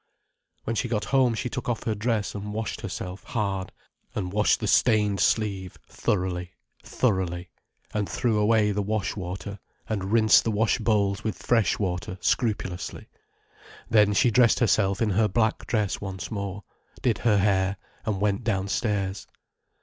When 0.63 0.75
she 0.75 0.87
got 0.87 1.05
home 1.13 1.35
she 1.35 1.47
took 1.47 1.69
off 1.69 1.83
her 1.83 1.93
dress 1.93 2.33
and 2.33 2.53
washed 2.55 2.81
herself 2.81 3.23
hard 3.23 3.71
and 4.15 4.33
washed 4.33 4.59
the 4.59 4.65
stained 4.65 5.19
sleeve, 5.19 5.77
thoroughly, 5.87 6.53
thoroughly, 6.81 7.51
and 7.93 8.09
threw 8.09 8.39
away 8.39 8.71
the 8.71 8.81
wash 8.81 9.15
water 9.15 9.59
and 9.87 10.11
rinsed 10.11 10.43
the 10.43 10.49
wash 10.49 10.79
bowls 10.79 11.23
with 11.23 11.37
fresh 11.37 11.77
water, 11.77 12.17
scrupulously. 12.19 13.09
Then 13.91 14.13
she 14.13 14.31
dressed 14.31 14.57
herself 14.59 15.03
in 15.03 15.11
her 15.11 15.27
black 15.27 15.67
dress 15.67 16.01
once 16.01 16.31
more, 16.31 16.63
did 17.03 17.19
her 17.19 17.37
hair, 17.37 17.77
and 18.03 18.19
went 18.19 18.43
downstairs. 18.43 19.27